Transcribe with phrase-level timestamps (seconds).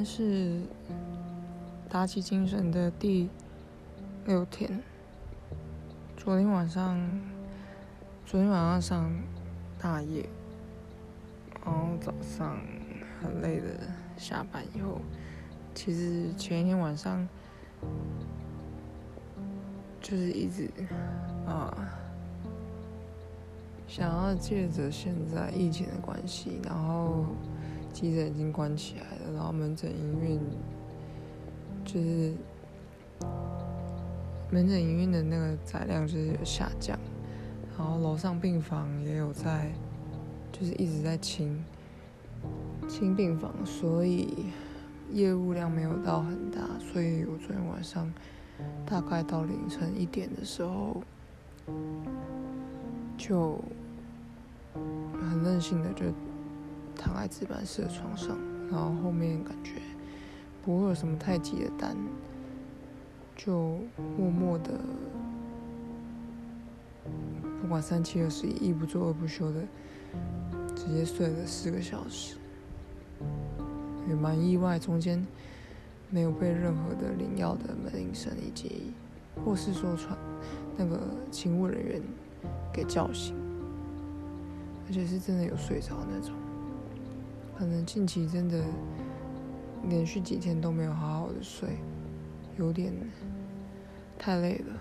[0.00, 0.62] 天是
[1.86, 3.28] 打起精神的第
[4.24, 4.82] 六天。
[6.16, 6.98] 昨天晚上，
[8.24, 9.12] 昨天晚上上
[9.78, 10.26] 大夜，
[11.62, 12.58] 然后早上
[13.20, 13.66] 很累的
[14.16, 15.02] 下班以后，
[15.74, 17.28] 其实前一天晚上
[20.00, 20.70] 就是一直
[21.46, 21.76] 啊，
[23.86, 27.26] 想要借着现在疫情的关系，然后。
[27.92, 30.40] 急诊已经关起来了，然后门诊营运
[31.84, 32.34] 就是
[34.50, 36.98] 门诊营运的那个载量就是有下降，
[37.76, 39.72] 然后楼上病房也有在，
[40.52, 41.62] 就是一直在清
[42.88, 44.46] 清病房，所以
[45.10, 48.12] 业务量没有到很大，所以我昨天晚上
[48.86, 51.02] 大概到凌晨一点的时候
[53.18, 53.58] 就
[55.20, 56.06] 很任性的就。
[56.96, 58.36] 躺在值班室的床上，
[58.70, 59.74] 然后后面感觉
[60.62, 61.96] 不会有什么太急的单，
[63.36, 63.78] 就
[64.18, 64.78] 默默的，
[67.60, 69.60] 不管三七二十一，一不做二不休的，
[70.76, 72.36] 直接睡了四个小时，
[74.08, 75.26] 也蛮意外，中间
[76.10, 78.92] 没有被任何的灵药的门铃声以及
[79.44, 80.18] 或是说传
[80.76, 82.02] 那个勤务人员
[82.72, 83.34] 给叫醒，
[84.86, 86.34] 而且是真的有睡着那种。
[87.60, 88.64] 可能近期真的
[89.90, 91.68] 连续几天都没有好好的睡，
[92.56, 92.90] 有点
[94.18, 94.72] 太累了。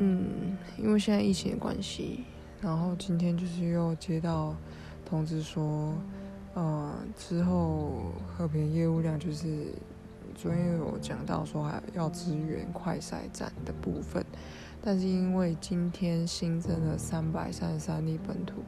[0.00, 2.24] 嗯，因为现在疫情的关系，
[2.60, 4.54] 然后今天就是又接到
[5.06, 5.94] 通知说，
[6.52, 9.72] 呃，之后和平业务量就是
[10.34, 14.22] 昨天有讲到说还要支援快筛站的部分。
[14.82, 18.62] 但是因为今天新增了三百三十三例本土，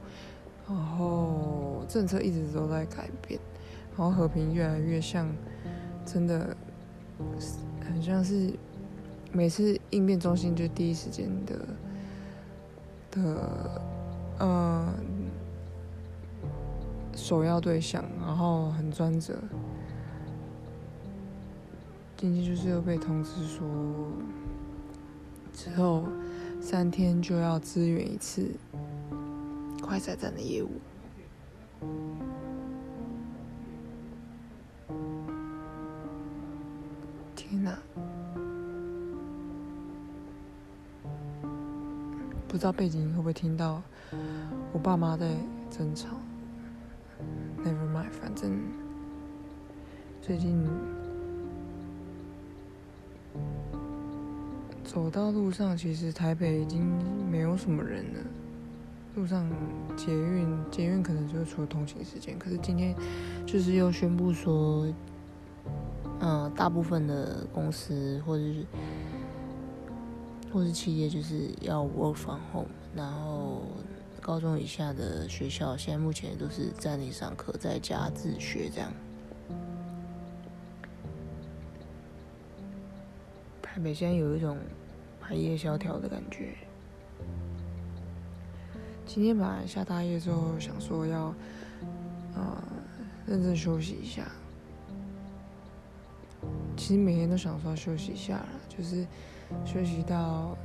[0.69, 3.39] 然后政策一直都在改变，
[3.97, 5.33] 然后和平越来越像，
[6.05, 6.57] 真的
[7.81, 8.53] 很像是
[9.33, 11.67] 每次应变中心就第一时间的
[13.13, 13.81] 的
[14.39, 14.93] 呃
[17.15, 19.35] 首要对象，然后很专责。
[22.17, 23.65] 今天就是又被通知说。
[25.59, 26.05] 之后
[26.61, 28.49] 三天就要支援一次
[29.83, 30.71] 快餐站的业务。
[37.35, 37.77] 天哪！
[42.47, 43.83] 不知道背景会不会听到
[44.73, 45.27] 我爸妈在
[45.69, 46.07] 争吵。
[47.65, 48.63] Never mind，反正
[50.23, 50.65] 最近。
[54.89, 56.83] 走到路上，其实台北已经
[57.31, 58.21] 没有什么人了。
[59.15, 59.47] 路上
[59.95, 62.95] 捷运，捷运可能就是除了通勤时间，可是今天
[63.45, 64.91] 就是又宣布说，
[66.21, 68.65] 嗯，大部分的公司或者是
[70.51, 73.65] 或是企业就是要 work from home，然后
[74.23, 78.91] 高中以下的学校现在目前都是暂停上课，在家自学这样。
[83.61, 84.57] 台北现在有一种
[85.29, 86.55] 排夜萧条的感觉。
[89.05, 91.25] 今天本来下大夜之后，想说要
[92.35, 92.65] 啊
[93.27, 94.25] 认真休息一下。
[96.79, 99.07] 其实每天都想说休息一下了，就是
[99.67, 100.57] 休息到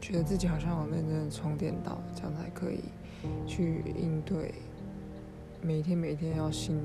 [0.00, 2.84] 觉得自己好像有认真充电到，这样才可以
[3.48, 4.54] 去应对
[5.60, 6.80] 每天每天要新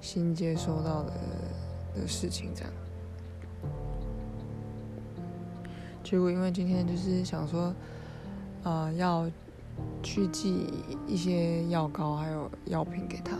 [0.00, 1.12] 新接收到的。
[1.94, 2.72] 的事情这样，
[6.12, 7.74] 结果因为今天就是想说，
[8.62, 9.26] 啊，要
[10.02, 10.66] 去寄
[11.06, 13.34] 一些药膏还有药品给他，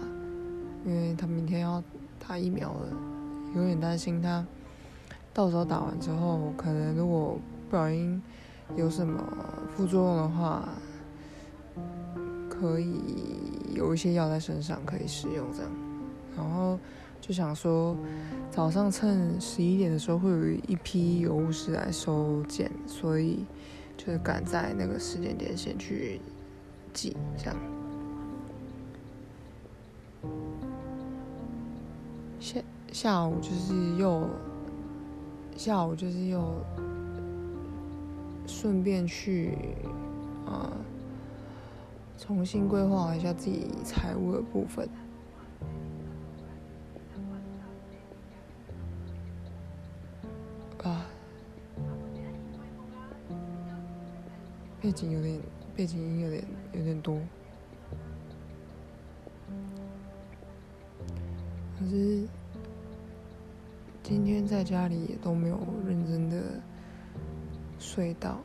[0.86, 1.84] 因为他明天要
[2.18, 2.88] 打疫苗了，
[3.54, 4.42] 有点担心他
[5.34, 7.38] 到时候打完之后，可能如果
[7.68, 8.22] 不小心
[8.74, 9.22] 有什么
[9.76, 10.66] 副作用的话，
[12.48, 13.02] 可以
[13.74, 15.70] 有一些药在身上可以使用这样，
[16.38, 16.78] 然后。
[17.22, 17.96] 就想说，
[18.50, 23.44] 早上趁十一点的时候会有一批有护士来收件，所以
[23.96, 26.20] 就是赶在那个时间点先去
[26.92, 27.56] 寄，这样。
[32.40, 32.60] 下
[32.92, 34.28] 下午就是又
[35.56, 36.52] 下午就是又
[38.48, 39.56] 顺便去
[40.44, 40.72] 啊
[42.18, 44.88] 重新规划一下自己财务的部分。
[54.82, 55.40] 背景有点
[55.76, 57.16] 背景音有点有点多。
[61.78, 62.26] 可是
[64.02, 65.56] 今天在家里也都没有
[65.86, 66.42] 认真的
[67.78, 68.40] 睡到，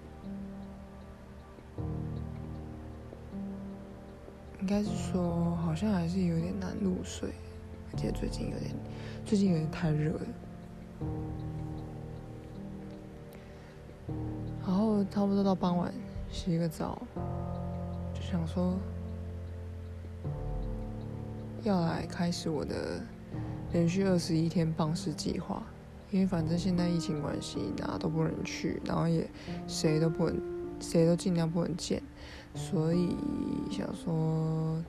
[4.62, 7.30] 应该是说好像还是有点难入睡，
[7.92, 8.72] 而且最近有点
[9.26, 10.28] 最近有点太热了。
[14.62, 15.92] 然后差不多到傍晚
[16.32, 17.02] 洗个澡，
[18.14, 18.78] 就想说
[21.64, 23.02] 要来开始我的。
[23.74, 25.62] 连续二十一天棒式计划，
[26.10, 29.30] 因为反正现在疫情关系，哪都不能去，然后也
[29.68, 30.42] 谁都不能，
[30.80, 32.02] 谁都尽量不能见，
[32.56, 33.14] 所以
[33.70, 34.82] 想说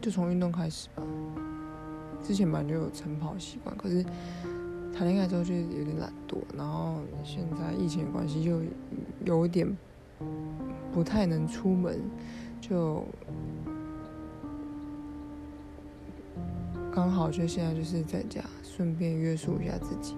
[0.00, 1.02] 就从运动开始吧。
[2.24, 4.04] 之前本来就有晨跑习惯，可是
[4.94, 8.60] 谈恋爱之后就有点懒惰，然后现在疫情的关系就
[9.24, 9.76] 有点
[10.92, 12.00] 不太能出门，
[12.60, 13.04] 就。
[16.92, 20.14] 刚好就现在就是在家，顺便约束一下自己，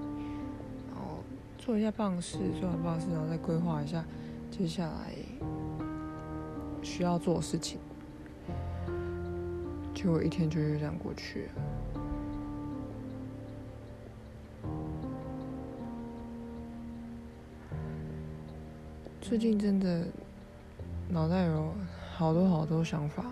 [0.90, 1.20] 然后
[1.56, 4.04] 做一下办公室，做完办公室，然后再规划一下
[4.50, 5.14] 接下来
[6.82, 7.78] 需要做的事情。
[9.94, 11.48] 结果一天就这样过去。
[19.28, 20.04] 最近真的
[21.08, 21.74] 脑袋有
[22.14, 23.24] 好多好多想法。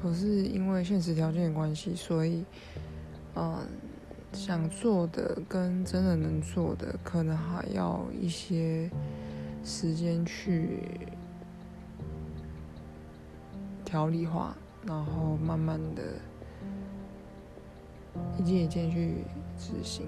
[0.00, 2.42] 可是因为现实条件的关系，所以，
[3.34, 3.58] 嗯，
[4.32, 8.90] 想做的跟真的能做的，可能还要一些
[9.62, 10.80] 时间去
[13.84, 14.56] 条理化，
[14.86, 16.02] 然后慢慢的，
[18.38, 19.16] 一件一件去
[19.58, 20.06] 执行。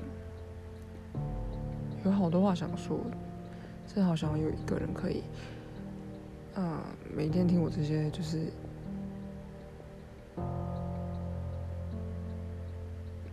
[2.04, 2.98] 有好多话想说，
[3.86, 5.22] 真好想要有一个人可以，
[6.54, 6.78] 嗯，
[7.14, 8.52] 每天听我这些就是。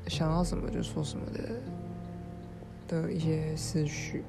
[0.07, 1.43] 想到什么就说什么的
[2.87, 4.23] 的一些思绪，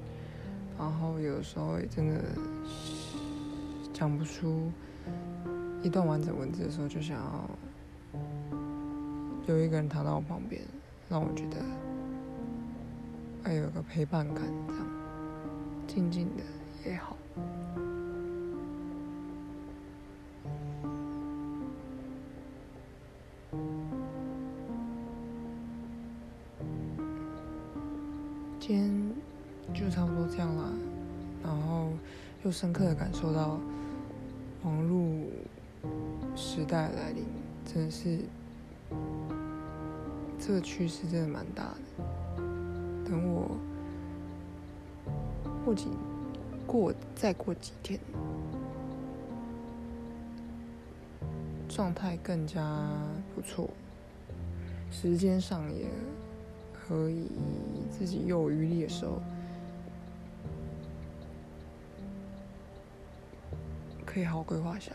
[0.78, 2.20] 然后有时候也真的
[3.90, 4.70] 讲不出
[5.82, 7.50] 一段完整文字的时候，就想要
[9.46, 10.60] 有一个人躺在我旁边，
[11.08, 11.56] 让我觉得
[13.42, 14.86] 还有个陪伴感，这样
[15.86, 16.42] 静静的
[16.88, 17.16] 也好。
[28.60, 29.10] 今天
[29.74, 30.72] 就差不多这样了，
[31.42, 31.88] 然后
[32.44, 33.58] 又深刻的感受到
[34.62, 35.26] 网络
[36.36, 37.24] 时代来临，
[37.64, 38.20] 真的是
[40.38, 42.04] 这个趋势真的蛮大的。
[43.10, 43.50] 等我
[45.64, 45.88] 过几
[46.66, 47.98] 过再过几天，
[51.68, 52.88] 状态更加
[53.34, 53.68] 不错，
[54.90, 55.86] 时间上也。
[56.72, 57.28] 可以
[57.88, 59.22] 自己有余力的时候，
[64.04, 64.90] 可以好好规划一下。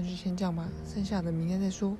[0.00, 1.94] 那就先这样吧，剩下的明天再说。